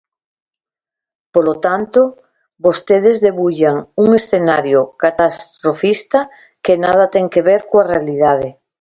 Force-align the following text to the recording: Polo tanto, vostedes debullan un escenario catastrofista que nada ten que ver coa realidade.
Polo 1.33 1.53
tanto, 1.65 2.01
vostedes 2.65 3.15
debullan 3.25 3.77
un 4.03 4.07
escenario 4.19 4.79
catastrofista 5.03 6.19
que 6.63 6.73
nada 6.85 7.05
ten 7.13 7.25
que 7.33 7.41
ver 7.49 7.61
coa 7.69 7.87
realidade. 7.93 8.49